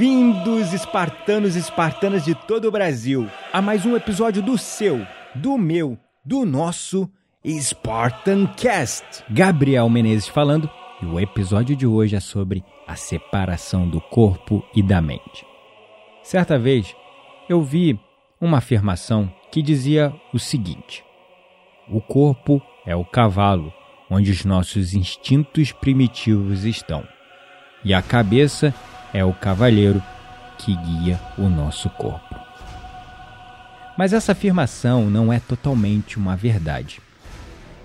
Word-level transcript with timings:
Bem-vindos, 0.00 0.72
espartanos 0.72 1.56
e 1.56 1.58
espartanas 1.58 2.24
de 2.24 2.34
todo 2.34 2.66
o 2.66 2.70
Brasil, 2.70 3.28
a 3.52 3.60
mais 3.60 3.84
um 3.84 3.94
episódio 3.94 4.40
do 4.40 4.56
seu, 4.56 5.06
do 5.34 5.58
meu, 5.58 5.98
do 6.24 6.46
nosso 6.46 7.06
Spartan 7.46 8.46
Cast. 8.46 9.22
Gabriel 9.28 9.90
Menezes 9.90 10.26
falando, 10.26 10.70
e 11.02 11.04
o 11.04 11.20
episódio 11.20 11.76
de 11.76 11.86
hoje 11.86 12.16
é 12.16 12.20
sobre 12.20 12.64
a 12.88 12.96
separação 12.96 13.86
do 13.86 14.00
corpo 14.00 14.64
e 14.74 14.82
da 14.82 15.02
mente. 15.02 15.44
Certa 16.22 16.58
vez, 16.58 16.96
eu 17.46 17.62
vi 17.62 18.00
uma 18.40 18.56
afirmação 18.56 19.30
que 19.52 19.60
dizia 19.60 20.14
o 20.32 20.38
seguinte: 20.38 21.04
O 21.86 22.00
corpo 22.00 22.62
é 22.86 22.96
o 22.96 23.04
cavalo 23.04 23.70
onde 24.08 24.30
os 24.30 24.46
nossos 24.46 24.94
instintos 24.94 25.72
primitivos 25.72 26.64
estão, 26.64 27.06
e 27.84 27.92
a 27.92 28.00
cabeça 28.00 28.68
é 28.68 28.89
o 29.24 29.32
cavalheiro 29.32 30.02
que 30.58 30.74
guia 30.76 31.20
o 31.36 31.48
nosso 31.48 31.88
corpo. 31.90 32.36
Mas 33.96 34.12
essa 34.12 34.32
afirmação 34.32 35.10
não 35.10 35.32
é 35.32 35.38
totalmente 35.38 36.16
uma 36.16 36.36
verdade. 36.36 37.00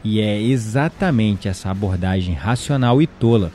E 0.04 0.22
é 0.22 0.42
exatamente 0.42 1.48
essa 1.48 1.70
abordagem 1.70 2.36
racional 2.36 3.02
e 3.02 3.08
tola 3.08 3.52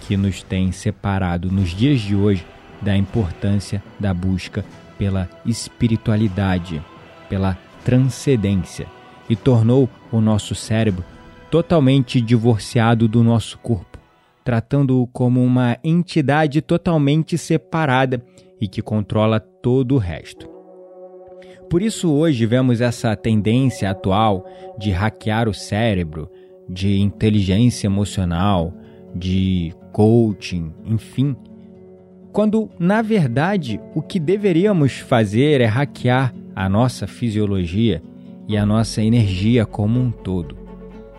que 0.00 0.16
nos 0.16 0.42
tem 0.42 0.72
separado 0.72 1.50
nos 1.50 1.70
dias 1.70 2.00
de 2.00 2.14
hoje 2.14 2.44
da 2.82 2.96
importância 2.96 3.82
da 3.98 4.12
busca 4.12 4.64
pela 4.98 5.28
espiritualidade, 5.46 6.82
pela 7.28 7.56
transcendência 7.84 8.86
e 9.28 9.36
tornou 9.36 9.88
o 10.10 10.20
nosso 10.20 10.54
cérebro 10.54 11.04
totalmente 11.50 12.20
divorciado 12.20 13.06
do 13.06 13.22
nosso 13.22 13.56
corpo, 13.58 13.93
tratando-o 14.44 15.06
como 15.06 15.42
uma 15.42 15.78
entidade 15.82 16.60
totalmente 16.60 17.38
separada 17.38 18.22
e 18.60 18.68
que 18.68 18.82
controla 18.82 19.40
todo 19.40 19.94
o 19.94 19.98
resto. 19.98 20.48
Por 21.70 21.82
isso, 21.82 22.12
hoje 22.12 22.44
vemos 22.46 22.80
essa 22.80 23.16
tendência 23.16 23.90
atual 23.90 24.46
de 24.78 24.90
hackear 24.90 25.48
o 25.48 25.54
cérebro, 25.54 26.30
de 26.68 27.00
inteligência 27.00 27.86
emocional, 27.86 28.72
de 29.14 29.72
coaching, 29.92 30.72
enfim. 30.84 31.34
Quando, 32.32 32.68
na 32.78 33.00
verdade, 33.00 33.80
o 33.94 34.02
que 34.02 34.20
deveríamos 34.20 34.98
fazer 34.98 35.60
é 35.60 35.66
hackear 35.66 36.34
a 36.54 36.68
nossa 36.68 37.06
fisiologia 37.06 38.02
e 38.46 38.56
a 38.56 38.66
nossa 38.66 39.02
energia 39.02 39.64
como 39.64 39.98
um 39.98 40.10
todo, 40.10 40.56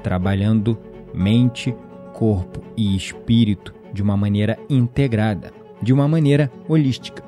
trabalhando 0.03 0.77
mente, 1.13 1.73
corpo 2.15 2.61
e 2.77 2.95
espírito 2.95 3.73
de 3.93 4.01
uma 4.01 4.15
maneira 4.15 4.57
integrada, 4.69 5.53
de 5.81 5.93
uma 5.93 6.07
maneira 6.07 6.51
holística. 6.67 7.23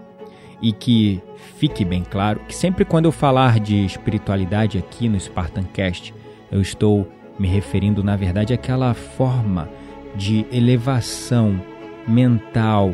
E 0.61 0.71
que 0.71 1.21
fique 1.57 1.85
bem 1.85 2.03
claro 2.03 2.39
que 2.47 2.55
sempre 2.55 2.83
quando 2.83 3.05
eu 3.05 3.11
falar 3.11 3.59
de 3.59 3.85
espiritualidade 3.85 4.77
aqui 4.77 5.07
no 5.07 5.19
Spartancast, 5.19 6.13
eu 6.51 6.61
estou 6.61 7.07
me 7.37 7.47
referindo, 7.47 8.03
na 8.03 8.15
verdade, 8.15 8.53
àquela 8.53 8.93
forma 8.93 9.69
de 10.15 10.45
elevação 10.51 11.61
mental 12.07 12.93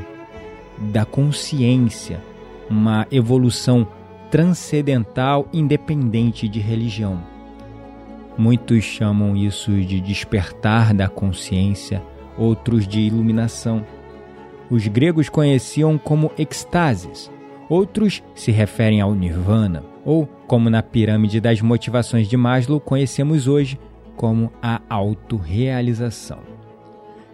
da 0.91 1.05
consciência, 1.05 2.19
uma 2.69 3.07
evolução 3.11 3.87
transcendental 4.29 5.47
independente 5.53 6.49
de 6.49 6.59
religião. 6.59 7.32
Muitos 8.37 8.83
chamam 8.83 9.35
isso 9.35 9.71
de 9.71 9.99
despertar 9.99 10.93
da 10.93 11.07
consciência, 11.07 12.01
outros 12.37 12.87
de 12.87 12.99
iluminação. 13.01 13.85
Os 14.69 14.87
gregos 14.87 15.29
conheciam 15.29 15.97
como 15.97 16.31
extases, 16.37 17.31
outros 17.69 18.23
se 18.33 18.51
referem 18.51 19.01
ao 19.01 19.13
nirvana, 19.13 19.83
ou, 20.03 20.27
como 20.47 20.69
na 20.69 20.81
pirâmide 20.81 21.39
das 21.39 21.61
motivações 21.61 22.27
de 22.27 22.35
Maslow, 22.35 22.79
conhecemos 22.79 23.47
hoje 23.47 23.79
como 24.15 24.51
a 24.61 24.81
autorrealização. 24.89 26.39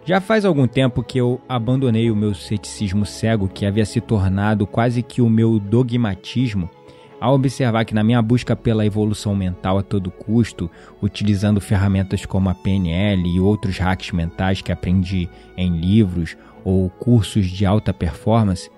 Já 0.04 0.20
faz 0.20 0.44
algum 0.44 0.66
tempo 0.66 1.02
que 1.02 1.18
eu 1.18 1.40
abandonei 1.48 2.10
o 2.10 2.16
meu 2.16 2.34
ceticismo 2.34 3.04
cego, 3.04 3.48
que 3.48 3.66
havia 3.66 3.84
se 3.84 4.00
tornado 4.00 4.66
quase 4.66 5.02
que 5.02 5.20
o 5.20 5.28
meu 5.28 5.58
dogmatismo, 5.58 6.70
ao 7.20 7.34
observar 7.34 7.84
que 7.84 7.94
na 7.94 8.02
minha 8.02 8.22
busca 8.22 8.56
pela 8.56 8.86
evolução 8.86 9.36
mental 9.36 9.78
a 9.78 9.82
todo 9.82 10.10
custo, 10.10 10.70
utilizando 11.02 11.60
ferramentas 11.60 12.24
como 12.24 12.48
a 12.48 12.54
PNL 12.54 13.28
e 13.28 13.38
outros 13.38 13.76
hacks 13.78 14.10
mentais 14.10 14.62
que 14.62 14.72
aprendi 14.72 15.28
em 15.56 15.76
livros 15.78 16.36
ou 16.64 16.88
cursos 16.88 17.46
de 17.46 17.66
alta 17.66 17.92
performance, 17.92 18.70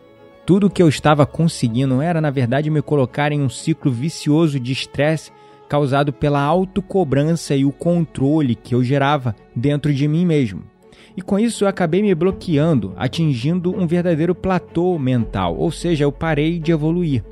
tudo 0.44 0.66
o 0.66 0.70
que 0.70 0.82
eu 0.82 0.88
estava 0.88 1.24
conseguindo 1.24 2.02
era, 2.02 2.20
na 2.20 2.30
verdade, 2.30 2.68
me 2.68 2.82
colocar 2.82 3.30
em 3.30 3.40
um 3.40 3.48
ciclo 3.48 3.92
vicioso 3.92 4.58
de 4.58 4.72
estresse 4.72 5.30
causado 5.68 6.12
pela 6.12 6.42
autocobrança 6.42 7.54
e 7.54 7.64
o 7.64 7.72
controle 7.72 8.56
que 8.56 8.74
eu 8.74 8.82
gerava 8.82 9.36
dentro 9.54 9.94
de 9.94 10.06
mim 10.08 10.26
mesmo. 10.26 10.64
E 11.16 11.22
com 11.22 11.38
isso 11.38 11.64
eu 11.64 11.68
acabei 11.68 12.02
me 12.02 12.14
bloqueando, 12.14 12.92
atingindo 12.96 13.74
um 13.74 13.86
verdadeiro 13.86 14.34
platô 14.34 14.98
mental, 14.98 15.56
ou 15.56 15.70
seja, 15.70 16.04
eu 16.04 16.12
parei 16.12 16.58
de 16.58 16.72
evoluir. 16.72 17.22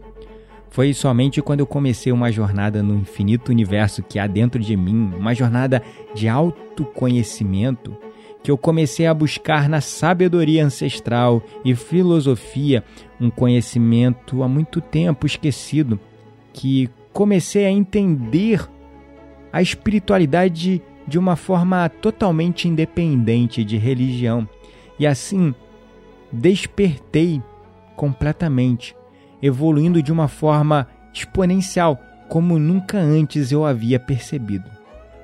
Foi 0.71 0.95
somente 0.95 1.43
quando 1.43 1.61
eu 1.61 1.67
comecei 1.67 2.13
uma 2.13 2.31
jornada 2.31 2.83
no 2.83 2.95
infinito 2.95 3.51
universo 3.51 4.03
que 4.03 4.19
há 4.19 4.27
dentro 4.27 4.61
de 4.61 4.77
mim, 4.77 5.13
uma 5.19 5.35
jornada 5.35 5.83
de 6.15 6.29
autoconhecimento, 6.29 7.97
que 8.43 8.51
eu 8.51 8.57
comecei 8.57 9.07
a 9.07 9.13
buscar 9.13 9.69
na 9.69 9.81
sabedoria 9.81 10.65
ancestral 10.65 11.43
e 11.65 11.75
filosofia 11.75 12.85
um 13.21 13.29
conhecimento 13.29 14.43
há 14.43 14.49
muito 14.49 14.81
tempo 14.81 15.27
esquecido, 15.27 15.99
que 16.53 16.89
comecei 17.13 17.67
a 17.67 17.71
entender 17.71 18.67
a 19.53 19.61
espiritualidade 19.61 20.81
de 21.07 21.19
uma 21.19 21.35
forma 21.35 21.89
totalmente 21.89 22.69
independente 22.69 23.65
de 23.65 23.77
religião. 23.77 24.49
E 24.99 25.07
assim 25.07 25.53
despertei 26.33 27.43
completamente, 27.97 28.95
evoluindo 29.43 30.03
de 30.03 30.13
uma 30.13 30.29
forma 30.29 30.87
exponencial, 31.13 32.01
como 32.29 32.59
nunca 32.59 32.99
antes 32.99 33.51
eu 33.51 33.65
havia 33.65 33.99
percebido. 33.99 34.71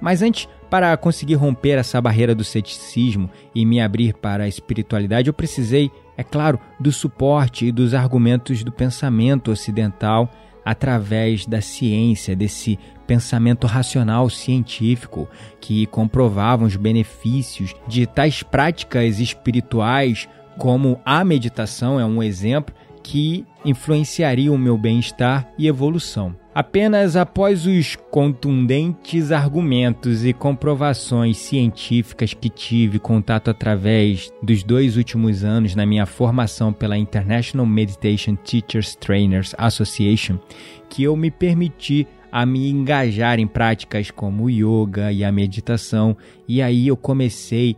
Mas 0.00 0.22
antes, 0.22 0.49
para 0.69 0.97
conseguir 0.97 1.34
romper 1.34 1.78
essa 1.78 2.00
barreira 2.00 2.34
do 2.34 2.44
ceticismo 2.44 3.31
e 3.54 3.65
me 3.65 3.81
abrir 3.81 4.15
para 4.15 4.44
a 4.44 4.49
espiritualidade, 4.49 5.28
eu 5.28 5.34
precisei, 5.34 5.91
é 6.16 6.25
claro, 6.25 6.59
do 6.78 6.93
suporte 6.93 7.66
e 7.66 7.72
dos 7.72 7.94
argumentos 7.94 8.62
do 8.62 8.72
pensamento 8.72 9.50
ocidental 9.50 10.31
através 10.65 11.47
da 11.47 11.60
ciência, 11.60 12.34
desse 12.34 12.77
pensamento 13.06 13.68
racional 13.68 14.28
científico 14.28 15.28
que 15.60 15.86
comprovavam 15.86 16.66
os 16.66 16.74
benefícios 16.74 17.72
de 17.86 18.04
tais 18.04 18.42
práticas 18.42 19.21
espirituais, 19.21 20.28
como 20.59 21.01
a 21.04 21.24
meditação 21.24 22.01
é 22.01 22.04
um 22.04 22.21
exemplo 22.21 22.74
que 23.06 23.47
influenciaria 23.64 24.53
o 24.53 24.58
meu 24.58 24.76
bem-estar 24.76 25.48
e 25.56 25.68
evolução. 25.68 26.34
Apenas 26.53 27.14
após 27.14 27.64
os 27.64 27.94
contundentes 28.10 29.30
argumentos 29.30 30.24
e 30.24 30.32
comprovações 30.32 31.36
científicas 31.36 32.34
que 32.34 32.48
tive 32.48 32.98
contato 32.98 33.48
através 33.48 34.32
dos 34.42 34.64
dois 34.64 34.97
últimos 34.97 35.44
anos 35.44 35.76
na 35.76 35.86
minha 35.86 36.04
formação 36.04 36.72
pela 36.72 36.98
International 36.98 37.64
Meditation 37.64 38.34
Teachers 38.34 38.97
Trainers 38.97 39.54
Association, 39.56 40.41
que 40.88 41.04
eu 41.04 41.14
me 41.14 41.30
permiti 41.30 42.08
a 42.32 42.44
me 42.44 42.68
engajar 42.68 43.38
em 43.38 43.47
práticas 43.47 44.10
como 44.10 44.44
o 44.44 44.50
yoga 44.50 45.12
e 45.12 45.22
a 45.22 45.30
meditação, 45.30 46.16
e 46.48 46.60
aí 46.60 46.88
eu 46.88 46.97
comecei 46.97 47.76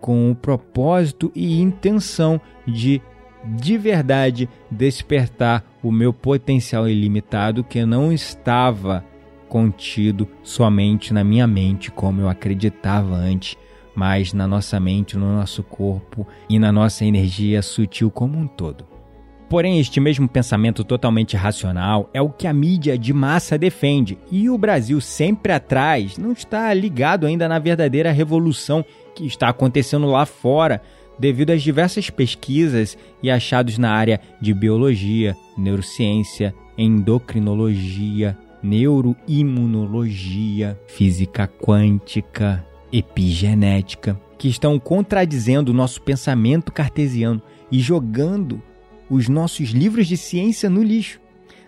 com 0.00 0.30
o 0.30 0.34
propósito 0.34 1.30
e 1.34 1.60
intenção 1.60 2.40
de 2.66 3.02
de 3.44 3.76
verdade 3.78 4.48
despertar 4.70 5.64
o 5.82 5.90
meu 5.90 6.12
potencial 6.12 6.88
ilimitado 6.88 7.64
que 7.64 7.84
não 7.84 8.12
estava 8.12 9.04
contido 9.48 10.28
somente 10.42 11.12
na 11.12 11.24
minha 11.24 11.46
mente, 11.46 11.90
como 11.90 12.20
eu 12.20 12.28
acreditava 12.28 13.14
antes, 13.14 13.56
mas 13.94 14.32
na 14.32 14.46
nossa 14.46 14.78
mente, 14.78 15.16
no 15.16 15.34
nosso 15.34 15.62
corpo 15.62 16.26
e 16.48 16.58
na 16.58 16.70
nossa 16.70 17.04
energia 17.04 17.60
sutil 17.60 18.10
como 18.10 18.38
um 18.38 18.46
todo. 18.46 18.90
Porém, 19.48 19.80
este 19.80 19.98
mesmo 19.98 20.28
pensamento 20.28 20.84
totalmente 20.84 21.36
racional 21.36 22.08
é 22.14 22.22
o 22.22 22.30
que 22.30 22.46
a 22.46 22.52
mídia 22.52 22.96
de 22.96 23.12
massa 23.12 23.58
defende, 23.58 24.16
e 24.30 24.48
o 24.48 24.56
Brasil 24.56 25.00
sempre 25.00 25.52
atrás 25.52 26.16
não 26.16 26.30
está 26.30 26.72
ligado 26.72 27.26
ainda 27.26 27.48
na 27.48 27.58
verdadeira 27.58 28.12
revolução 28.12 28.84
que 29.12 29.26
está 29.26 29.48
acontecendo 29.48 30.06
lá 30.06 30.24
fora, 30.24 30.80
devido 31.20 31.50
às 31.50 31.62
diversas 31.62 32.08
pesquisas 32.08 32.96
e 33.22 33.30
achados 33.30 33.76
na 33.76 33.92
área 33.92 34.18
de 34.40 34.54
biologia, 34.54 35.36
neurociência, 35.56 36.54
endocrinologia, 36.78 38.38
neuroimunologia, 38.62 40.80
física 40.86 41.46
quântica, 41.46 42.66
epigenética, 42.90 44.18
que 44.38 44.48
estão 44.48 44.78
contradizendo 44.78 45.72
o 45.72 45.74
nosso 45.74 46.00
pensamento 46.00 46.72
cartesiano 46.72 47.42
e 47.70 47.80
jogando 47.80 48.62
os 49.10 49.28
nossos 49.28 49.68
livros 49.70 50.06
de 50.06 50.16
ciência 50.16 50.70
no 50.70 50.82
lixo. 50.82 51.20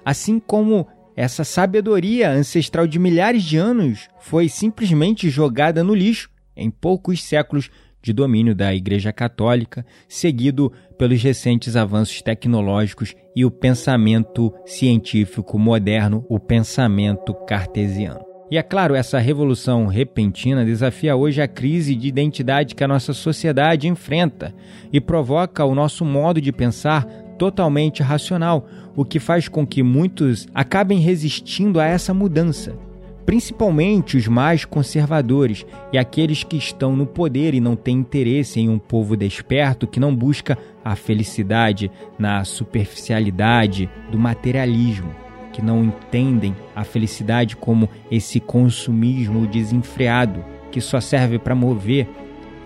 Assim 0.03 0.41
como 0.41 0.89
essa 1.15 1.45
sabedoria 1.45 2.31
ancestral 2.31 2.87
de 2.87 2.99
milhares 2.99 3.43
de 3.43 3.59
anos 3.59 4.09
foi 4.19 4.49
simplesmente 4.49 5.29
jogada 5.29 5.85
no 5.85 5.95
lixo 5.95 6.31
em 6.57 6.71
poucos 6.71 7.23
séculos 7.23 7.71
de 8.03 8.13
domínio 8.13 8.55
da 8.55 8.75
Igreja 8.75 9.13
Católica, 9.13 9.87
seguido 10.09 10.73
pelos 10.99 11.23
recentes 11.23 11.77
avanços 11.77 12.21
tecnológicos 12.21 13.15
e 13.35 13.45
o 13.45 13.51
pensamento 13.51 14.53
científico 14.67 15.59
moderno, 15.59 16.27
o 16.29 16.39
pensamento 16.39 17.33
cartesiano. 17.47 18.33
E 18.51 18.59
é 18.59 18.63
claro, 18.63 18.95
essa 18.95 19.19
revolução 19.19 19.87
repentina 19.87 20.63
desafia 20.63 21.17
hoje 21.17 21.41
a 21.41 21.49
crise 21.49 21.95
de 21.95 22.07
identidade 22.07 22.75
que 22.75 22.85
a 22.85 22.89
nossa 22.89 23.15
sociedade 23.15 23.89
enfrenta 23.89 24.55
e 24.93 25.01
provoca 25.01 25.65
o 25.65 25.75
nosso 25.75 26.05
modo 26.05 26.39
de 26.39 26.53
pensar 26.53 27.07
totalmente 27.39 28.03
racional, 28.03 28.69
o 28.95 29.07
que 29.07 29.19
faz 29.19 29.49
com 29.49 29.67
que 29.67 29.83
muitos 29.83 30.47
acabem 30.55 30.99
resistindo 30.99 31.81
a 31.81 31.87
essa 31.87 32.13
mudança. 32.13 32.77
Principalmente 33.25 34.17
os 34.17 34.27
mais 34.27 34.65
conservadores 34.65 35.65
e 35.93 35.99
aqueles 35.99 36.43
que 36.43 36.57
estão 36.57 36.97
no 36.97 37.07
poder 37.07 37.55
e 37.55 37.61
não 37.61 37.77
têm 37.77 37.99
interesse 37.99 38.61
em 38.61 38.69
um 38.69 38.79
povo 38.79 39.17
desperto 39.17 39.87
que 39.87 40.01
não 40.01 40.15
busca 40.15 40.59
a 40.85 40.97
felicidade 40.97 41.91
na 42.19 42.45
superficialidade 42.45 43.89
do 44.11 44.19
materialismo, 44.19 45.15
que 45.53 45.63
não 45.63 45.85
entendem 45.85 46.57
a 46.75 46.83
felicidade 46.83 47.57
como 47.57 47.89
esse 48.11 48.41
consumismo 48.41 49.47
desenfreado 49.47 50.45
que 50.73 50.81
só 50.81 51.01
serve 51.01 51.39
para 51.39 51.55
mover 51.55 52.09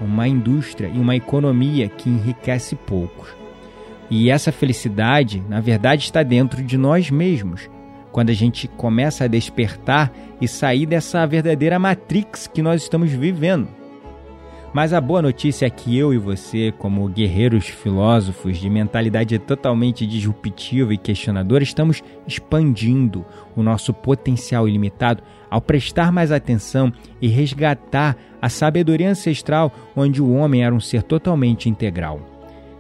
uma 0.01 0.29
indústria 0.29 0.89
e 0.89 0.99
uma 0.99 1.17
economia 1.17 1.89
que 1.89 2.09
enriquece 2.09 2.77
poucos. 2.77 3.29
E 4.09 4.31
essa 4.31 4.53
felicidade, 4.53 5.43
na 5.49 5.61
verdade, 5.61 6.05
está 6.05 6.23
dentro 6.23 6.63
de 6.63 6.79
nós 6.79 7.11
mesmos. 7.11 7.69
Quando 8.17 8.31
a 8.31 8.33
gente 8.33 8.67
começa 8.67 9.25
a 9.25 9.29
despertar 9.29 10.11
e 10.41 10.49
sair 10.49 10.87
dessa 10.87 11.27
verdadeira 11.27 11.79
matrix 11.79 12.47
que 12.47 12.63
nós 12.63 12.81
estamos 12.81 13.13
vivendo. 13.13 13.69
Mas 14.73 14.95
a 14.95 15.03
boa 15.03 15.21
notícia 15.21 15.67
é 15.67 15.71
que 15.71 15.99
eu 15.99 16.15
e 16.15 16.17
você, 16.17 16.73
como 16.79 17.07
guerreiros 17.11 17.67
filósofos 17.67 18.57
de 18.57 18.71
mentalidade 18.71 19.39
totalmente 19.39 20.07
disruptiva 20.07 20.95
e 20.95 20.97
questionadora, 20.97 21.63
estamos 21.63 22.03
expandindo 22.27 23.23
o 23.55 23.63
nosso 23.63 23.93
potencial 23.93 24.67
ilimitado 24.67 25.23
ao 25.51 25.61
prestar 25.61 26.11
mais 26.11 26.33
atenção 26.33 26.91
e 27.21 27.29
resgatar 27.29 28.17
a 28.41 28.49
sabedoria 28.49 29.11
ancestral 29.11 29.71
onde 29.95 30.23
o 30.23 30.33
homem 30.33 30.65
era 30.65 30.75
um 30.75 30.81
ser 30.81 31.03
totalmente 31.03 31.69
integral. 31.69 32.36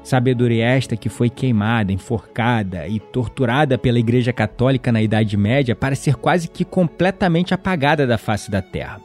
Sabedoria 0.07 0.65
esta 0.65 0.97
que 0.97 1.09
foi 1.09 1.29
queimada, 1.29 1.93
enforcada 1.93 2.87
e 2.87 3.01
torturada 3.01 3.77
pela 3.77 3.99
Igreja 3.99 4.33
Católica 4.33 4.93
na 4.93 5.03
Idade 5.03 5.37
Média 5.37 5.75
para 5.75 5.97
ser 5.97 6.15
quase 6.15 6.47
que 6.47 6.65
completamente 6.65 7.53
apagada 7.53 8.07
da 8.07 8.17
face 8.17 8.49
da 8.49 8.63
terra. 8.63 9.01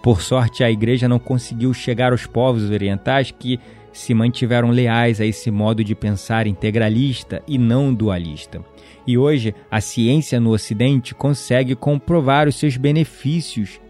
Por 0.00 0.22
sorte, 0.22 0.62
a 0.62 0.70
Igreja 0.70 1.08
não 1.08 1.18
conseguiu 1.18 1.74
chegar 1.74 2.12
aos 2.12 2.24
povos 2.24 2.70
orientais 2.70 3.32
que 3.36 3.58
se 3.92 4.14
mantiveram 4.14 4.70
leais 4.70 5.20
a 5.20 5.26
esse 5.26 5.50
modo 5.50 5.82
de 5.82 5.92
pensar 5.92 6.46
integralista 6.46 7.42
e 7.48 7.58
não 7.58 7.92
dualista. 7.92 8.64
E 9.04 9.18
hoje, 9.18 9.52
a 9.68 9.80
ciência 9.80 10.38
no 10.38 10.50
Ocidente 10.50 11.16
consegue 11.16 11.74
comprovar 11.74 12.46
os 12.46 12.54
seus 12.54 12.76
benefícios 12.76 13.80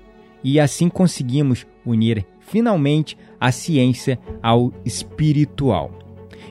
e 0.43 0.59
assim 0.59 0.89
conseguimos 0.89 1.67
unir 1.85 2.25
finalmente 2.41 3.19
a 3.39 3.53
ciência 3.53 4.19
ao 4.43 4.73
espiritual. 4.83 6.04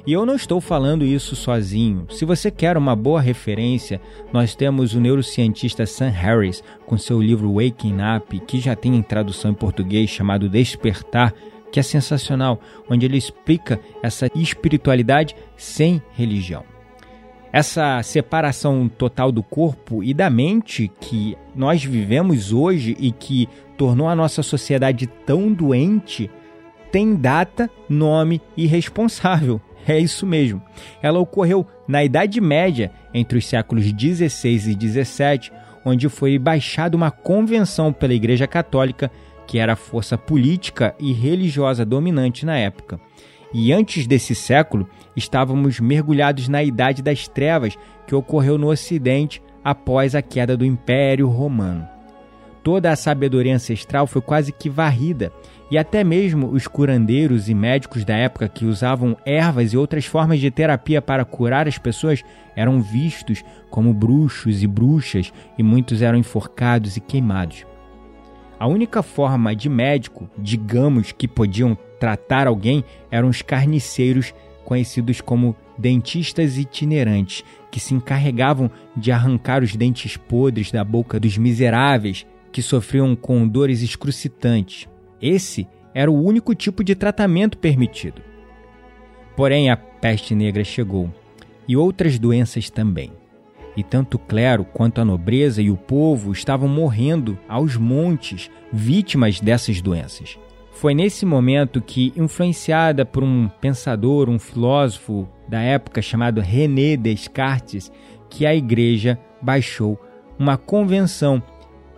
E 0.05 0.11
eu 0.11 0.25
não 0.25 0.35
estou 0.35 0.59
falando 0.59 1.05
isso 1.05 1.33
sozinho. 1.33 2.05
Se 2.09 2.25
você 2.25 2.51
quer 2.51 2.77
uma 2.77 2.94
boa 2.94 3.21
referência, 3.21 4.01
nós 4.33 4.53
temos 4.53 4.94
o 4.94 5.00
neurocientista 5.00 5.85
Sam 5.85 6.09
Harris 6.09 6.61
com 6.85 6.97
seu 6.97 7.21
livro 7.21 7.53
Waking 7.53 7.97
Up, 8.17 8.38
que 8.41 8.59
já 8.59 8.75
tem 8.75 8.95
em 8.95 9.01
tradução 9.01 9.51
em 9.51 9.55
português 9.55 10.09
chamado 10.09 10.50
Despertar, 10.50 11.33
que 11.71 11.79
é 11.79 11.83
sensacional, 11.83 12.59
onde 12.89 13.05
ele 13.05 13.17
explica 13.17 13.79
essa 14.01 14.29
espiritualidade 14.35 15.35
sem 15.55 16.01
religião. 16.11 16.65
Essa 17.53 18.03
separação 18.03 18.89
total 18.89 19.31
do 19.31 19.41
corpo 19.41 20.03
e 20.03 20.13
da 20.13 20.29
mente 20.29 20.91
que 20.99 21.38
nós 21.56 21.81
vivemos 21.81 22.51
hoje 22.51 22.97
e 22.99 23.11
que 23.11 23.47
tornou 23.77 24.09
a 24.09 24.15
nossa 24.15 24.44
sociedade 24.44 25.07
tão 25.07 25.53
doente 25.53 26.29
tem 26.91 27.15
data, 27.15 27.69
nome 27.89 28.39
e 28.56 28.67
responsável. 28.67 29.59
É 29.88 30.00
isso 30.00 30.25
mesmo. 30.25 30.62
Ela 31.01 31.19
ocorreu 31.19 31.65
na 31.88 32.03
Idade 32.03 32.39
Média, 32.39 32.91
entre 33.13 33.38
os 33.38 33.45
séculos 33.45 33.91
16 33.91 34.68
e 34.68 34.75
17, 34.75 35.51
onde 35.85 36.07
foi 36.07 36.38
baixada 36.39 36.95
uma 36.95 37.12
convenção 37.12 37.91
pela 37.91 38.13
Igreja 38.13 38.47
Católica, 38.47 39.12
que 39.45 39.59
era 39.59 39.74
a 39.74 39.77
força 39.77 40.18
política 40.18 40.95
e 41.00 41.12
religiosa 41.12 41.85
dominante 41.85 42.45
na 42.45 42.57
época. 42.57 43.00
E 43.53 43.71
antes 43.71 44.07
desse 44.07 44.33
século, 44.33 44.89
estávamos 45.15 45.80
mergulhados 45.80 46.47
na 46.47 46.63
Idade 46.63 47.03
das 47.03 47.27
Trevas, 47.27 47.77
que 48.07 48.15
ocorreu 48.15 48.57
no 48.57 48.69
Ocidente 48.69 49.44
após 49.63 50.15
a 50.15 50.21
queda 50.21 50.57
do 50.57 50.65
Império 50.65 51.27
Romano. 51.27 51.88
Toda 52.63 52.91
a 52.91 52.95
sabedoria 52.95 53.53
ancestral 53.53 54.07
foi 54.07 54.21
quase 54.21 54.52
que 54.52 54.69
varrida 54.69 55.31
e 55.73 55.77
até 55.80 56.03
mesmo 56.03 56.51
os 56.51 56.68
curandeiros 56.68 57.49
e 57.49 57.53
médicos 57.56 58.06
da 58.06 58.15
época 58.15 58.47
que 58.47 58.63
usavam 58.63 59.18
ervas 59.25 59.73
e 59.73 59.77
outras 59.77 60.06
formas 60.06 60.39
de 60.39 60.51
terapia 60.51 61.01
para 61.01 61.25
curar 61.25 61.68
as 61.68 61.80
pessoas 61.80 62.23
eram 62.56 62.80
vistos 62.80 63.44
como 63.71 63.92
bruxos 63.92 64.61
e 64.61 64.68
bruxas 64.68 65.33
e 65.57 65.63
muitos 65.63 66.03
eram 66.03 66.19
enforcados 66.19 66.95
e 66.95 67.01
queimados. 67.01 67.65
A 68.59 68.68
única 68.68 69.01
forma 69.01 69.56
de 69.56 69.68
médico, 69.68 70.30
digamos, 70.37 71.11
que 71.11 71.27
podiam 71.27 71.75
tratar 71.99 72.45
alguém 72.45 72.83
eram 73.09 73.27
os 73.27 73.42
carniceiros 73.42 74.31
conhecidos 74.63 75.21
como 75.21 75.56
dentistas 75.75 76.56
itinerantes, 76.56 77.44
que 77.71 77.80
se 77.80 77.95
encarregavam 77.95 78.69
de 78.95 79.11
arrancar 79.11 79.63
os 79.63 79.75
dentes 79.75 80.18
podres 80.18 80.71
da 80.71 80.83
boca 80.83 81.19
dos 81.19 81.35
miseráveis 81.35 82.27
que 82.51 82.61
sofriam 82.61 83.15
com 83.15 83.47
dores 83.47 83.81
excrucitantes. 83.81 84.93
Esse 85.23 85.65
era 85.95 86.11
o 86.11 86.21
único 86.21 86.53
tipo 86.53 86.83
de 86.83 86.95
tratamento 86.95 87.57
permitido. 87.57 88.21
Porém, 89.37 89.69
a 89.69 89.77
peste 89.77 90.35
negra 90.35 90.65
chegou 90.65 91.09
e 91.65 91.77
outras 91.77 92.19
doenças 92.19 92.69
também. 92.69 93.13
E 93.77 93.81
tanto 93.81 94.15
o 94.15 94.19
clero 94.19 94.65
quanto 94.65 94.99
a 94.99 95.06
nobreza 95.06 95.61
e 95.61 95.71
o 95.71 95.77
povo 95.77 96.33
estavam 96.33 96.68
morrendo 96.68 97.39
aos 97.47 97.77
montes, 97.77 98.51
vítimas 98.71 99.39
dessas 99.39 99.81
doenças. 99.81 100.37
Foi 100.73 100.94
nesse 100.94 101.25
momento 101.25 101.81
que, 101.81 102.11
influenciada 102.18 103.06
por 103.06 103.23
um 103.23 103.47
pensador, 103.61 104.30
um 104.30 104.37
filósofo 104.37 105.30
da 105.47 105.61
época 105.61 106.01
chamado 106.01 106.42
René 106.42 106.97
Descartes, 106.97 107.89
que 108.30 108.45
a 108.45 108.53
igreja 108.53 109.18
baixou 109.42 109.97
uma 110.37 110.57
convenção 110.57 111.42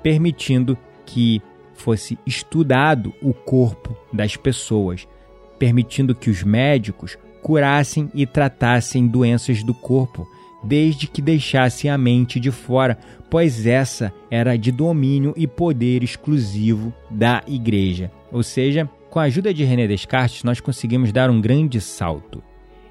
permitindo 0.04 0.78
que 1.06 1.42
fosse 1.76 2.18
estudado 2.26 3.14
o 3.22 3.34
corpo 3.34 3.96
das 4.12 4.36
pessoas, 4.36 5.08
permitindo 5.60 6.16
que 6.16 6.30
os 6.30 6.44
médicos 6.44 7.18
curassem 7.42 8.10
e 8.14 8.26
tratassem 8.26 9.08
doenças 9.08 9.64
do 9.64 9.74
corpo, 9.74 10.28
desde 10.64 11.08
que 11.08 11.22
deixassem 11.22 11.92
a 11.92 11.98
mente 11.98 12.40
de 12.40 12.50
fora, 12.50 12.98
pois 13.30 13.68
essa 13.68 14.12
era 14.32 14.58
de 14.58 14.72
domínio 14.72 15.34
e 15.38 15.46
poder 15.46 16.04
exclusivo 16.04 16.94
da 17.10 17.44
igreja. 17.48 18.12
Ou 18.32 18.42
seja, 18.42 18.90
com 19.10 19.20
a 19.20 19.24
ajuda 19.24 19.54
de 19.54 19.64
René 19.64 19.88
Descartes, 19.88 20.44
nós 20.44 20.60
conseguimos 20.60 21.12
dar 21.12 21.30
um 21.30 21.40
grande 21.40 21.80
salto 21.80 22.44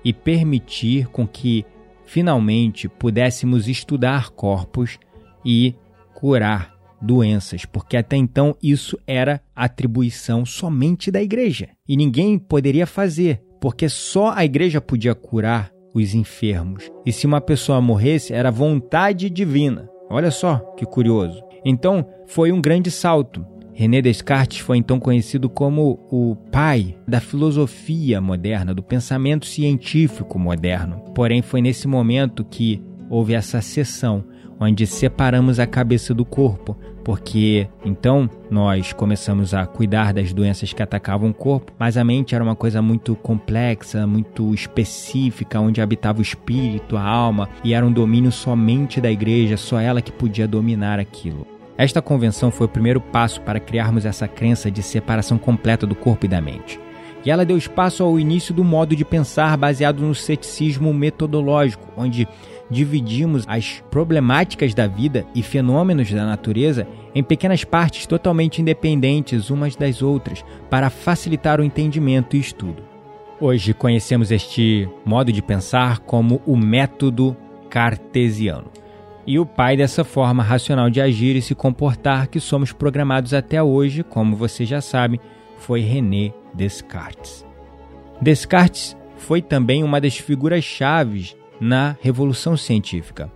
e 0.04 0.12
permitir 0.12 1.08
com 1.08 1.26
que 1.26 1.64
finalmente 2.06 2.88
pudéssemos 2.88 3.66
estudar 3.66 4.30
corpos 4.30 4.98
e 5.44 5.74
curar 6.14 6.73
doenças, 7.04 7.64
porque 7.64 7.96
até 7.96 8.16
então 8.16 8.56
isso 8.62 8.98
era 9.06 9.40
atribuição 9.54 10.44
somente 10.44 11.10
da 11.10 11.22
igreja 11.22 11.68
e 11.88 11.96
ninguém 11.96 12.38
poderia 12.38 12.86
fazer, 12.86 13.42
porque 13.60 13.88
só 13.88 14.32
a 14.34 14.44
igreja 14.44 14.80
podia 14.80 15.14
curar 15.14 15.70
os 15.94 16.14
enfermos. 16.14 16.90
E 17.06 17.12
se 17.12 17.26
uma 17.26 17.40
pessoa 17.40 17.80
morresse, 17.80 18.32
era 18.32 18.50
vontade 18.50 19.30
divina. 19.30 19.88
Olha 20.10 20.30
só 20.30 20.58
que 20.76 20.84
curioso. 20.84 21.42
Então, 21.64 22.06
foi 22.26 22.52
um 22.52 22.60
grande 22.60 22.90
salto. 22.90 23.46
René 23.72 24.00
Descartes 24.00 24.58
foi 24.58 24.76
então 24.76 25.00
conhecido 25.00 25.48
como 25.48 26.06
o 26.10 26.36
pai 26.52 26.96
da 27.08 27.20
filosofia 27.20 28.20
moderna, 28.20 28.72
do 28.72 28.82
pensamento 28.82 29.46
científico 29.46 30.38
moderno. 30.38 31.00
Porém, 31.14 31.42
foi 31.42 31.60
nesse 31.60 31.88
momento 31.88 32.44
que 32.44 32.80
houve 33.10 33.34
essa 33.34 33.60
seção, 33.60 34.24
onde 34.58 34.86
separamos 34.86 35.58
a 35.58 35.66
cabeça 35.66 36.14
do 36.14 36.24
corpo, 36.24 36.76
porque 37.04 37.68
então 37.84 38.28
nós 38.50 38.92
começamos 38.92 39.52
a 39.52 39.66
cuidar 39.66 40.12
das 40.12 40.32
doenças 40.32 40.72
que 40.72 40.82
atacavam 40.82 41.30
o 41.30 41.34
corpo, 41.34 41.72
mas 41.78 41.96
a 41.96 42.04
mente 42.04 42.34
era 42.34 42.42
uma 42.42 42.56
coisa 42.56 42.80
muito 42.80 43.14
complexa, 43.14 44.06
muito 44.06 44.54
específica, 44.54 45.60
onde 45.60 45.80
habitava 45.80 46.20
o 46.20 46.22
espírito, 46.22 46.96
a 46.96 47.02
alma, 47.02 47.48
e 47.62 47.74
era 47.74 47.84
um 47.84 47.92
domínio 47.92 48.32
somente 48.32 49.00
da 49.00 49.10
igreja, 49.10 49.56
só 49.56 49.78
ela 49.78 50.00
que 50.00 50.12
podia 50.12 50.48
dominar 50.48 50.98
aquilo. 50.98 51.46
Esta 51.76 52.00
convenção 52.00 52.50
foi 52.50 52.66
o 52.66 52.70
primeiro 52.70 53.00
passo 53.00 53.40
para 53.40 53.58
criarmos 53.58 54.06
essa 54.06 54.28
crença 54.28 54.70
de 54.70 54.82
separação 54.82 55.36
completa 55.36 55.86
do 55.86 55.94
corpo 55.94 56.24
e 56.24 56.28
da 56.28 56.40
mente. 56.40 56.78
E 57.24 57.30
ela 57.30 57.44
deu 57.44 57.56
espaço 57.56 58.02
ao 58.02 58.20
início 58.20 58.52
do 58.52 58.62
modo 58.62 58.94
de 58.94 59.04
pensar 59.04 59.56
baseado 59.56 60.00
no 60.00 60.14
ceticismo 60.14 60.92
metodológico, 60.92 61.88
onde 61.96 62.28
dividimos 62.70 63.44
as 63.48 63.82
problemáticas 63.90 64.74
da 64.74 64.86
vida 64.86 65.26
e 65.34 65.42
fenômenos 65.42 66.10
da 66.10 66.26
natureza 66.26 66.86
em 67.14 67.22
pequenas 67.22 67.64
partes 67.64 68.06
totalmente 68.06 68.60
independentes 68.60 69.48
umas 69.48 69.74
das 69.74 70.02
outras, 70.02 70.44
para 70.68 70.90
facilitar 70.90 71.60
o 71.60 71.64
entendimento 71.64 72.36
e 72.36 72.40
estudo. 72.40 72.82
Hoje 73.40 73.72
conhecemos 73.72 74.30
este 74.30 74.88
modo 75.04 75.32
de 75.32 75.40
pensar 75.40 76.00
como 76.00 76.42
o 76.46 76.56
método 76.56 77.36
cartesiano 77.70 78.66
e 79.26 79.38
o 79.38 79.46
pai 79.46 79.76
dessa 79.76 80.04
forma 80.04 80.42
racional 80.42 80.90
de 80.90 81.00
agir 81.00 81.34
e 81.34 81.42
se 81.42 81.54
comportar 81.54 82.28
que 82.28 82.38
somos 82.38 82.72
programados 82.72 83.32
até 83.32 83.62
hoje, 83.62 84.02
como 84.02 84.36
você 84.36 84.66
já 84.66 84.80
sabe, 84.80 85.18
foi 85.56 85.80
René 85.80 86.32
Descartes. 86.54 87.44
Descartes 88.20 88.96
foi 89.16 89.42
também 89.42 89.82
uma 89.82 90.00
das 90.00 90.16
figuras 90.16 90.64
chaves 90.64 91.36
na 91.60 91.96
Revolução 92.00 92.56
Científica. 92.56 93.30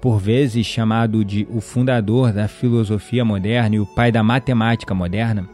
Por 0.00 0.18
vezes 0.18 0.66
chamado 0.66 1.24
de 1.24 1.46
o 1.50 1.60
fundador 1.60 2.32
da 2.32 2.48
filosofia 2.48 3.24
moderna 3.24 3.76
e 3.76 3.80
o 3.80 3.86
pai 3.86 4.10
da 4.10 4.22
matemática 4.22 4.94
moderna, 4.94 5.48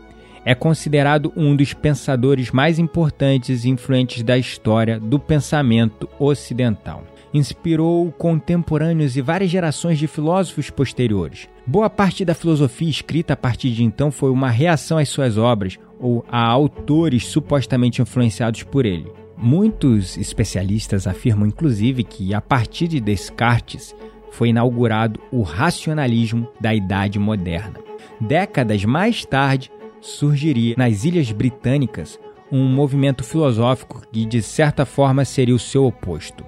é 0.44 0.54
considerado 0.54 1.32
um 1.36 1.54
dos 1.54 1.74
pensadores 1.74 2.50
mais 2.50 2.78
importantes 2.78 3.64
e 3.64 3.68
influentes 3.68 4.22
da 4.22 4.38
história 4.38 4.98
do 4.98 5.18
pensamento 5.18 6.08
ocidental 6.18 7.04
inspirou 7.32 8.10
contemporâneos 8.12 9.16
e 9.16 9.20
várias 9.20 9.50
gerações 9.50 9.98
de 9.98 10.06
filósofos 10.06 10.70
posteriores. 10.70 11.48
Boa 11.66 11.90
parte 11.90 12.24
da 12.24 12.34
filosofia 12.34 12.88
escrita 12.88 13.34
a 13.34 13.36
partir 13.36 13.70
de 13.70 13.84
então 13.84 14.10
foi 14.10 14.30
uma 14.30 14.50
reação 14.50 14.98
às 14.98 15.08
suas 15.08 15.36
obras 15.36 15.78
ou 15.98 16.24
a 16.28 16.44
autores 16.46 17.26
supostamente 17.26 18.00
influenciados 18.02 18.62
por 18.62 18.86
ele. 18.86 19.10
Muitos 19.36 20.16
especialistas 20.16 21.06
afirmam, 21.06 21.46
inclusive, 21.46 22.02
que 22.02 22.34
a 22.34 22.40
partir 22.40 22.88
de 22.88 23.00
Descartes 23.00 23.94
foi 24.30 24.48
inaugurado 24.48 25.20
o 25.30 25.42
racionalismo 25.42 26.48
da 26.60 26.74
Idade 26.74 27.18
Moderna. 27.18 27.80
Décadas 28.20 28.84
mais 28.84 29.24
tarde, 29.24 29.70
surgiria 30.00 30.74
nas 30.76 31.04
Ilhas 31.04 31.30
Britânicas 31.30 32.18
um 32.50 32.64
movimento 32.64 33.22
filosófico 33.22 34.02
que, 34.12 34.24
de 34.24 34.42
certa 34.42 34.84
forma, 34.84 35.24
seria 35.24 35.54
o 35.54 35.58
seu 35.58 35.84
oposto 35.84 36.44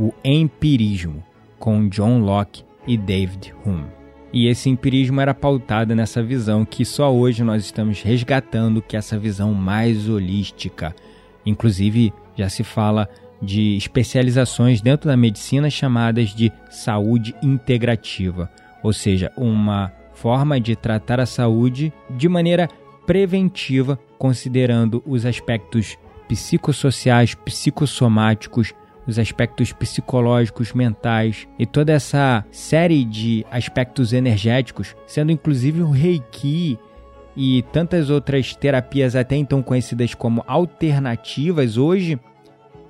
o 0.00 0.14
empirismo, 0.24 1.22
com 1.58 1.86
John 1.90 2.20
Locke 2.20 2.64
e 2.86 2.96
David 2.96 3.52
Hume. 3.66 3.99
E 4.32 4.46
esse 4.46 4.68
empirismo 4.68 5.20
era 5.20 5.34
pautado 5.34 5.94
nessa 5.94 6.22
visão 6.22 6.64
que 6.64 6.84
só 6.84 7.12
hoje 7.12 7.42
nós 7.42 7.64
estamos 7.64 8.00
resgatando, 8.02 8.80
que 8.80 8.96
é 8.96 8.98
essa 8.98 9.18
visão 9.18 9.52
mais 9.52 10.08
holística. 10.08 10.94
Inclusive, 11.44 12.12
já 12.36 12.48
se 12.48 12.62
fala 12.62 13.08
de 13.42 13.76
especializações 13.76 14.80
dentro 14.80 15.08
da 15.08 15.16
medicina 15.16 15.68
chamadas 15.70 16.34
de 16.34 16.52
saúde 16.70 17.34
integrativa, 17.42 18.50
ou 18.82 18.92
seja, 18.92 19.32
uma 19.36 19.92
forma 20.14 20.60
de 20.60 20.76
tratar 20.76 21.18
a 21.18 21.26
saúde 21.26 21.92
de 22.10 22.28
maneira 22.28 22.68
preventiva, 23.06 23.98
considerando 24.18 25.02
os 25.06 25.24
aspectos 25.24 25.96
psicossociais, 26.28 27.34
psicossomáticos, 27.34 28.74
os 29.10 29.18
aspectos 29.18 29.72
psicológicos, 29.72 30.72
mentais 30.72 31.46
e 31.58 31.66
toda 31.66 31.92
essa 31.92 32.44
série 32.50 33.04
de 33.04 33.44
aspectos 33.50 34.12
energéticos, 34.12 34.96
sendo 35.06 35.32
inclusive 35.32 35.82
o 35.82 35.90
Reiki 35.90 36.78
e 37.36 37.62
tantas 37.72 38.10
outras 38.10 38.54
terapias 38.54 39.14
até 39.14 39.36
então 39.36 39.62
conhecidas 39.62 40.14
como 40.14 40.44
alternativas 40.46 41.76
hoje 41.76 42.18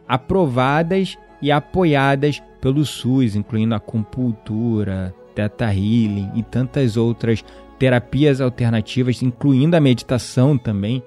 aprovadas 0.06 1.16
e 1.40 1.50
apoiadas 1.50 2.42
pelo 2.60 2.84
SUS, 2.84 3.34
incluindo 3.34 3.74
a 3.74 3.78
acupuntura, 3.78 5.14
Theta 5.34 5.72
Healing 5.72 6.32
e 6.34 6.42
tantas 6.42 6.96
outras 6.96 7.44
terapias 7.78 8.40
alternativas, 8.40 9.22
incluindo 9.22 9.76
a 9.76 9.80
meditação 9.80 10.58
também, 10.58 11.02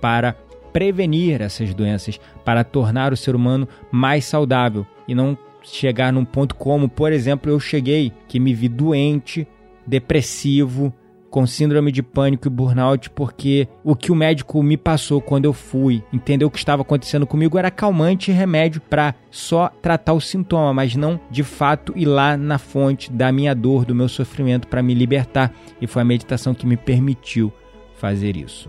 para 0.00 0.34
prevenir 0.76 1.40
essas 1.40 1.72
doenças, 1.72 2.20
para 2.44 2.62
tornar 2.62 3.10
o 3.10 3.16
ser 3.16 3.34
humano 3.34 3.66
mais 3.90 4.26
saudável 4.26 4.86
e 5.08 5.14
não 5.14 5.34
chegar 5.62 6.12
num 6.12 6.22
ponto 6.22 6.54
como, 6.54 6.86
por 6.86 7.14
exemplo, 7.14 7.50
eu 7.50 7.58
cheguei, 7.58 8.12
que 8.28 8.38
me 8.38 8.52
vi 8.52 8.68
doente, 8.68 9.48
depressivo, 9.86 10.92
com 11.30 11.46
síndrome 11.46 11.90
de 11.90 12.02
pânico 12.02 12.46
e 12.46 12.50
burnout, 12.50 13.08
porque 13.08 13.66
o 13.82 13.96
que 13.96 14.12
o 14.12 14.14
médico 14.14 14.62
me 14.62 14.76
passou 14.76 15.18
quando 15.18 15.46
eu 15.46 15.54
fui, 15.54 16.04
entendeu 16.12 16.48
o 16.48 16.50
que 16.50 16.58
estava 16.58 16.82
acontecendo 16.82 17.26
comigo, 17.26 17.56
era 17.56 17.70
calmante 17.70 18.30
e 18.30 18.34
remédio 18.34 18.82
para 18.82 19.14
só 19.30 19.70
tratar 19.80 20.12
o 20.12 20.20
sintoma, 20.20 20.74
mas 20.74 20.94
não 20.94 21.18
de 21.30 21.42
fato 21.42 21.94
ir 21.96 22.04
lá 22.04 22.36
na 22.36 22.58
fonte 22.58 23.10
da 23.10 23.32
minha 23.32 23.54
dor, 23.54 23.86
do 23.86 23.94
meu 23.94 24.10
sofrimento 24.10 24.68
para 24.68 24.82
me 24.82 24.92
libertar. 24.92 25.54
E 25.80 25.86
foi 25.86 26.02
a 26.02 26.04
meditação 26.04 26.54
que 26.54 26.66
me 26.66 26.76
permitiu 26.76 27.50
fazer 27.96 28.36
isso. 28.36 28.68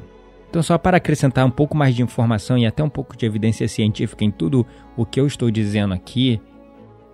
Então, 0.49 0.63
só 0.63 0.77
para 0.77 0.97
acrescentar 0.97 1.45
um 1.45 1.51
pouco 1.51 1.75
mais 1.75 1.95
de 1.95 2.01
informação 2.01 2.57
e 2.57 2.65
até 2.65 2.83
um 2.83 2.89
pouco 2.89 3.17
de 3.17 3.25
evidência 3.25 3.67
científica 3.67 4.23
em 4.23 4.31
tudo 4.31 4.65
o 4.95 5.05
que 5.05 5.19
eu 5.19 5.27
estou 5.27 5.51
dizendo 5.51 5.93
aqui, 5.93 6.41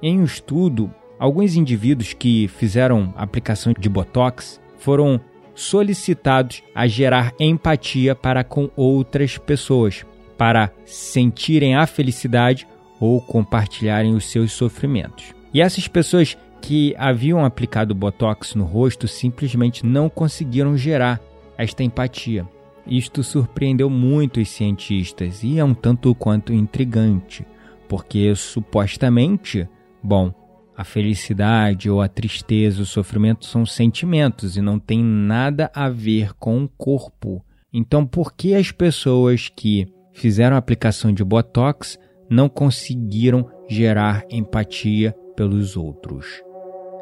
em 0.01 0.19
um 0.19 0.23
estudo, 0.23 0.93
alguns 1.17 1.55
indivíduos 1.55 2.13
que 2.13 2.47
fizeram 2.47 3.13
aplicação 3.17 3.73
de 3.77 3.89
botox 3.89 4.61
foram 4.77 5.19
solicitados 5.55 6.61
a 6.73 6.87
gerar 6.87 7.33
empatia 7.39 8.15
para 8.15 8.43
com 8.43 8.69
outras 8.75 9.37
pessoas, 9.37 10.05
para 10.37 10.71
sentirem 10.85 11.75
a 11.75 11.85
felicidade 11.85 12.67
ou 12.99 13.21
compartilharem 13.21 14.13
os 14.13 14.25
seus 14.25 14.51
sofrimentos. 14.51 15.33
E 15.53 15.61
essas 15.61 15.87
pessoas 15.87 16.37
que 16.61 16.95
haviam 16.97 17.43
aplicado 17.43 17.93
botox 17.93 18.55
no 18.55 18.63
rosto 18.63 19.07
simplesmente 19.07 19.85
não 19.85 20.09
conseguiram 20.09 20.77
gerar 20.77 21.19
esta 21.57 21.83
empatia. 21.83 22.47
Isto 22.85 23.23
surpreendeu 23.23 23.89
muito 23.89 24.41
os 24.41 24.49
cientistas 24.49 25.43
e 25.43 25.57
é 25.57 25.63
um 25.63 25.73
tanto 25.73 26.13
quanto 26.13 26.53
intrigante, 26.53 27.45
porque 27.87 28.35
supostamente, 28.35 29.67
bom, 30.03 30.33
a 30.75 30.83
felicidade 30.83 31.89
ou 31.89 32.01
a 32.01 32.07
tristeza, 32.07 32.81
o 32.81 32.85
sofrimento 32.85 33.45
são 33.45 33.65
sentimentos 33.65 34.57
e 34.57 34.61
não 34.61 34.79
tem 34.79 35.03
nada 35.03 35.71
a 35.73 35.87
ver 35.89 36.33
com 36.33 36.63
o 36.63 36.69
corpo. 36.69 37.43
Então, 37.71 38.05
por 38.05 38.33
que 38.33 38.55
as 38.55 38.71
pessoas 38.71 39.49
que 39.49 39.87
fizeram 40.11 40.55
a 40.55 40.59
aplicação 40.59 41.13
de 41.13 41.23
botox 41.23 41.97
não 42.29 42.49
conseguiram 42.49 43.49
gerar 43.69 44.25
empatia 44.29 45.15
pelos 45.35 45.77
outros? 45.77 46.25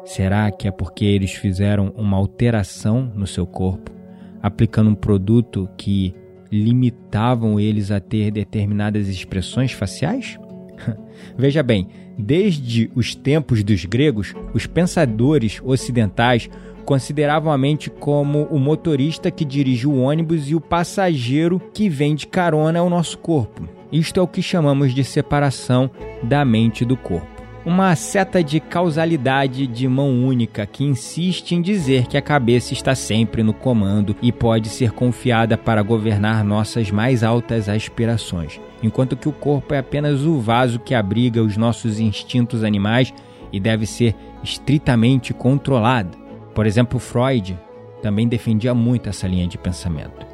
Será 0.04 0.50
que 0.50 0.66
é 0.66 0.70
porque 0.70 1.04
eles 1.04 1.32
fizeram 1.32 1.92
uma 1.96 2.16
alteração 2.16 3.12
no 3.14 3.26
seu 3.26 3.46
corpo? 3.46 4.01
Aplicando 4.42 4.90
um 4.90 4.94
produto 4.94 5.68
que 5.76 6.14
limitavam 6.50 7.58
eles 7.58 7.90
a 7.90 8.00
ter 8.00 8.30
determinadas 8.30 9.08
expressões 9.08 9.72
faciais? 9.72 10.38
Veja 11.36 11.62
bem, 11.62 11.88
desde 12.18 12.90
os 12.94 13.14
tempos 13.14 13.62
dos 13.62 13.84
gregos, 13.84 14.34
os 14.52 14.66
pensadores 14.66 15.60
ocidentais 15.64 16.50
consideravam 16.84 17.52
a 17.52 17.56
mente 17.56 17.88
como 17.88 18.44
o 18.44 18.58
motorista 18.58 19.30
que 19.30 19.44
dirige 19.44 19.86
o 19.86 19.98
ônibus 19.98 20.50
e 20.50 20.54
o 20.54 20.60
passageiro 20.60 21.60
que 21.72 21.88
vem 21.88 22.14
de 22.14 22.26
carona 22.26 22.80
ao 22.80 22.90
nosso 22.90 23.16
corpo. 23.18 23.68
Isto 23.90 24.18
é 24.18 24.22
o 24.22 24.28
que 24.28 24.42
chamamos 24.42 24.94
de 24.94 25.04
separação 25.04 25.90
da 26.22 26.44
mente 26.44 26.84
do 26.84 26.96
corpo. 26.96 27.31
Uma 27.64 27.94
seta 27.94 28.42
de 28.42 28.58
causalidade 28.58 29.68
de 29.68 29.86
mão 29.86 30.10
única 30.24 30.66
que 30.66 30.82
insiste 30.82 31.52
em 31.54 31.62
dizer 31.62 32.06
que 32.06 32.16
a 32.16 32.22
cabeça 32.22 32.72
está 32.72 32.94
sempre 32.94 33.42
no 33.42 33.52
comando 33.52 34.16
e 34.20 34.32
pode 34.32 34.68
ser 34.68 34.90
confiada 34.90 35.56
para 35.56 35.80
governar 35.82 36.44
nossas 36.44 36.90
mais 36.90 37.22
altas 37.22 37.68
aspirações, 37.68 38.60
enquanto 38.82 39.16
que 39.16 39.28
o 39.28 39.32
corpo 39.32 39.74
é 39.74 39.78
apenas 39.78 40.22
o 40.22 40.40
vaso 40.40 40.80
que 40.80 40.94
abriga 40.94 41.40
os 41.40 41.56
nossos 41.56 42.00
instintos 42.00 42.64
animais 42.64 43.14
e 43.52 43.60
deve 43.60 43.86
ser 43.86 44.16
estritamente 44.42 45.32
controlado. 45.32 46.18
Por 46.52 46.66
exemplo, 46.66 46.98
Freud 46.98 47.56
também 48.02 48.26
defendia 48.26 48.74
muito 48.74 49.08
essa 49.08 49.28
linha 49.28 49.46
de 49.46 49.56
pensamento. 49.56 50.26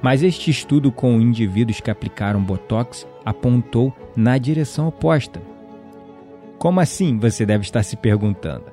Mas 0.00 0.22
este 0.22 0.50
estudo 0.50 0.92
com 0.92 1.20
indivíduos 1.20 1.80
que 1.80 1.90
aplicaram 1.90 2.42
Botox 2.42 3.06
apontou 3.24 3.92
na 4.16 4.38
direção 4.38 4.86
oposta 4.86 5.51
como 6.62 6.78
assim? 6.78 7.18
Você 7.18 7.44
deve 7.44 7.64
estar 7.64 7.82
se 7.82 7.96
perguntando. 7.96 8.66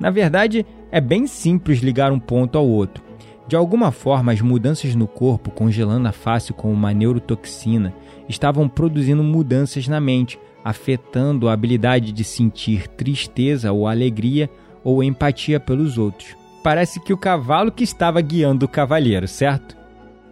Na 0.00 0.10
verdade, 0.10 0.66
é 0.90 1.00
bem 1.00 1.28
simples 1.28 1.78
ligar 1.78 2.10
um 2.10 2.18
ponto 2.18 2.58
ao 2.58 2.66
outro. 2.66 3.04
De 3.46 3.54
alguma 3.54 3.92
forma, 3.92 4.32
as 4.32 4.40
mudanças 4.40 4.96
no 4.96 5.06
corpo, 5.06 5.48
congelando 5.52 6.08
a 6.08 6.10
face 6.10 6.52
com 6.52 6.72
uma 6.72 6.92
neurotoxina, 6.92 7.94
estavam 8.28 8.68
produzindo 8.68 9.22
mudanças 9.22 9.86
na 9.86 10.00
mente, 10.00 10.40
afetando 10.64 11.48
a 11.48 11.52
habilidade 11.52 12.10
de 12.10 12.24
sentir 12.24 12.88
tristeza 12.88 13.70
ou 13.70 13.86
alegria 13.86 14.50
ou 14.82 15.00
empatia 15.00 15.60
pelos 15.60 15.98
outros. 15.98 16.34
Parece 16.64 16.98
que 16.98 17.12
o 17.12 17.16
cavalo 17.16 17.70
que 17.70 17.84
estava 17.84 18.20
guiando 18.20 18.66
o 18.66 18.68
cavaleiro, 18.68 19.28
certo? 19.28 19.76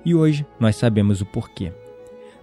E 0.04 0.16
hoje 0.16 0.44
nós 0.58 0.74
sabemos 0.74 1.20
o 1.20 1.26
porquê. 1.26 1.72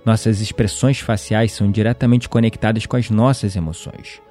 Nossas 0.06 0.42
expressões 0.42 1.00
faciais 1.00 1.52
são 1.54 1.72
diretamente 1.72 2.28
conectadas 2.28 2.86
com 2.86 2.98
as 2.98 3.10
nossas 3.10 3.56
emoções. 3.56 4.22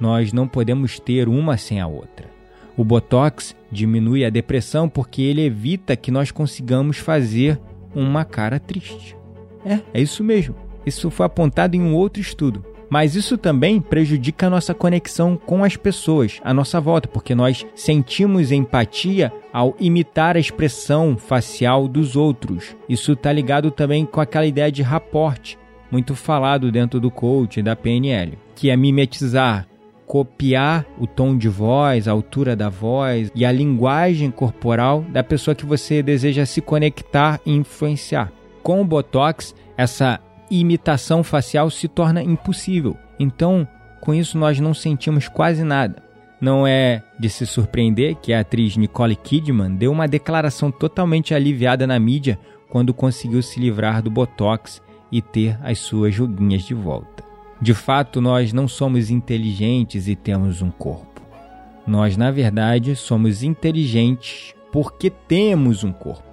Nós 0.00 0.32
não 0.32 0.48
podemos 0.48 0.98
ter 0.98 1.28
uma 1.28 1.56
sem 1.56 1.80
a 1.80 1.86
outra. 1.86 2.28
O 2.76 2.84
botox 2.84 3.54
diminui 3.70 4.24
a 4.24 4.30
depressão 4.30 4.88
porque 4.88 5.22
ele 5.22 5.42
evita 5.42 5.94
que 5.94 6.10
nós 6.10 6.30
consigamos 6.30 6.96
fazer 6.96 7.60
uma 7.94 8.24
cara 8.24 8.58
triste. 8.58 9.16
É, 9.64 9.80
é 9.94 10.00
isso 10.00 10.24
mesmo. 10.24 10.56
Isso 10.84 11.10
foi 11.10 11.26
apontado 11.26 11.76
em 11.76 11.80
um 11.80 11.94
outro 11.94 12.20
estudo. 12.20 12.64
Mas 12.92 13.16
isso 13.16 13.38
também 13.38 13.80
prejudica 13.80 14.48
a 14.48 14.50
nossa 14.50 14.74
conexão 14.74 15.34
com 15.34 15.64
as 15.64 15.78
pessoas 15.78 16.38
à 16.44 16.52
nossa 16.52 16.78
volta, 16.78 17.08
porque 17.08 17.34
nós 17.34 17.64
sentimos 17.74 18.52
empatia 18.52 19.32
ao 19.50 19.74
imitar 19.80 20.36
a 20.36 20.38
expressão 20.38 21.16
facial 21.16 21.88
dos 21.88 22.16
outros. 22.16 22.76
Isso 22.86 23.12
está 23.12 23.32
ligado 23.32 23.70
também 23.70 24.04
com 24.04 24.20
aquela 24.20 24.44
ideia 24.44 24.70
de 24.70 24.82
rapport, 24.82 25.54
muito 25.90 26.14
falado 26.14 26.70
dentro 26.70 27.00
do 27.00 27.10
coach 27.10 27.62
da 27.62 27.74
PNL, 27.74 28.36
que 28.54 28.68
é 28.68 28.76
mimetizar, 28.76 29.66
copiar 30.06 30.84
o 30.98 31.06
tom 31.06 31.34
de 31.34 31.48
voz, 31.48 32.06
a 32.06 32.12
altura 32.12 32.54
da 32.54 32.68
voz 32.68 33.32
e 33.34 33.46
a 33.46 33.50
linguagem 33.50 34.30
corporal 34.30 35.02
da 35.08 35.24
pessoa 35.24 35.54
que 35.54 35.64
você 35.64 36.02
deseja 36.02 36.44
se 36.44 36.60
conectar 36.60 37.40
e 37.46 37.54
influenciar. 37.54 38.30
Com 38.62 38.82
o 38.82 38.84
Botox, 38.84 39.54
essa 39.78 40.20
imitação 40.60 41.22
facial 41.22 41.70
se 41.70 41.88
torna 41.88 42.22
impossível. 42.22 42.96
Então, 43.18 43.66
com 44.00 44.12
isso, 44.12 44.36
nós 44.36 44.58
não 44.58 44.74
sentimos 44.74 45.28
quase 45.28 45.62
nada. 45.64 46.02
Não 46.40 46.66
é 46.66 47.02
de 47.18 47.30
se 47.30 47.46
surpreender 47.46 48.16
que 48.16 48.32
a 48.32 48.40
atriz 48.40 48.76
Nicole 48.76 49.14
Kidman 49.14 49.76
deu 49.76 49.92
uma 49.92 50.08
declaração 50.08 50.72
totalmente 50.72 51.34
aliviada 51.34 51.86
na 51.86 51.98
mídia 51.98 52.38
quando 52.68 52.92
conseguiu 52.92 53.42
se 53.42 53.60
livrar 53.60 54.02
do 54.02 54.10
botox 54.10 54.82
e 55.10 55.22
ter 55.22 55.58
as 55.62 55.78
suas 55.78 56.14
joguinhas 56.14 56.62
de 56.62 56.74
volta. 56.74 57.22
De 57.60 57.74
fato, 57.74 58.20
nós 58.20 58.52
não 58.52 58.66
somos 58.66 59.08
inteligentes 59.08 60.08
e 60.08 60.16
temos 60.16 60.62
um 60.62 60.70
corpo. 60.70 61.22
Nós, 61.86 62.16
na 62.16 62.30
verdade, 62.30 62.96
somos 62.96 63.44
inteligentes 63.44 64.52
porque 64.72 65.10
temos 65.10 65.84
um 65.84 65.92
corpo. 65.92 66.31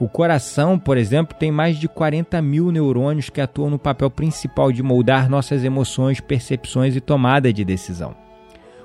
O 0.00 0.08
coração, 0.08 0.78
por 0.78 0.96
exemplo, 0.96 1.36
tem 1.36 1.50
mais 1.50 1.76
de 1.76 1.88
40 1.88 2.40
mil 2.40 2.70
neurônios 2.70 3.30
que 3.30 3.40
atuam 3.40 3.70
no 3.70 3.78
papel 3.78 4.08
principal 4.08 4.70
de 4.70 4.80
moldar 4.80 5.28
nossas 5.28 5.64
emoções, 5.64 6.20
percepções 6.20 6.94
e 6.94 7.00
tomada 7.00 7.52
de 7.52 7.64
decisão. 7.64 8.14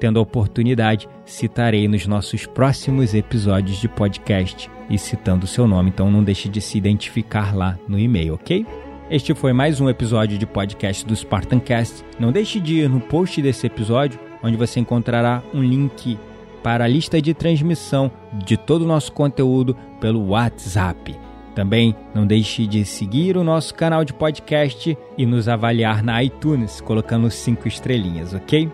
tendo 0.00 0.18
a 0.18 0.22
oportunidade, 0.22 1.08
citarei 1.24 1.86
nos 1.88 2.06
nossos 2.06 2.46
próximos 2.46 3.14
episódios 3.14 3.80
de 3.80 3.88
podcast 3.88 4.70
e 4.90 4.98
citando 4.98 5.44
o 5.44 5.48
seu 5.48 5.66
nome, 5.66 5.88
então 5.90 6.10
não 6.10 6.22
deixe 6.22 6.46
de 6.48 6.60
se 6.60 6.76
identificar 6.76 7.56
lá 7.56 7.78
no 7.88 7.98
e-mail, 7.98 8.34
ok? 8.34 8.66
Este 9.10 9.34
foi 9.34 9.52
mais 9.52 9.82
um 9.82 9.88
episódio 9.90 10.38
de 10.38 10.46
podcast 10.46 11.04
do 11.04 11.14
Spartancast. 11.14 12.02
Não 12.18 12.32
deixe 12.32 12.58
de 12.58 12.80
ir 12.80 12.88
no 12.88 13.00
post 13.00 13.40
desse 13.42 13.66
episódio, 13.66 14.18
onde 14.42 14.56
você 14.56 14.80
encontrará 14.80 15.42
um 15.52 15.62
link 15.62 16.18
para 16.62 16.84
a 16.84 16.88
lista 16.88 17.20
de 17.20 17.34
transmissão 17.34 18.10
de 18.32 18.56
todo 18.56 18.82
o 18.82 18.86
nosso 18.86 19.12
conteúdo 19.12 19.76
pelo 20.00 20.28
WhatsApp. 20.28 21.14
Também 21.54 21.94
não 22.14 22.26
deixe 22.26 22.66
de 22.66 22.82
seguir 22.86 23.36
o 23.36 23.44
nosso 23.44 23.74
canal 23.74 24.06
de 24.06 24.14
podcast 24.14 24.96
e 25.18 25.26
nos 25.26 25.48
avaliar 25.48 26.02
na 26.02 26.24
iTunes, 26.24 26.80
colocando 26.80 27.30
cinco 27.30 27.68
estrelinhas, 27.68 28.32
ok? 28.32 28.72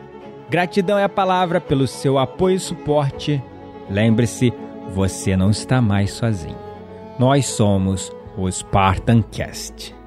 Gratidão 0.48 0.96
é 0.96 1.04
a 1.04 1.08
palavra 1.08 1.60
pelo 1.60 1.88
seu 1.88 2.18
apoio 2.18 2.54
e 2.54 2.60
suporte. 2.60 3.42
Lembre-se, 3.90 4.52
você 4.94 5.36
não 5.36 5.50
está 5.50 5.82
mais 5.82 6.12
sozinho. 6.12 6.56
Nós 7.18 7.46
somos 7.46 8.12
o 8.38 8.48
Spartancast. 8.48 9.99